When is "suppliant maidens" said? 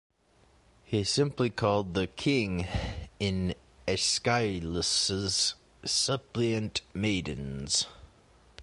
5.85-7.85